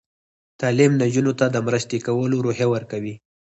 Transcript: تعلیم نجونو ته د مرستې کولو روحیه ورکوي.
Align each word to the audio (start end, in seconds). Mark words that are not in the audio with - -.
تعلیم 0.59 0.91
نجونو 1.01 1.33
ته 1.39 1.45
د 1.51 1.57
مرستې 1.67 1.97
کولو 2.07 2.37
روحیه 2.45 2.67
ورکوي. 2.73 3.15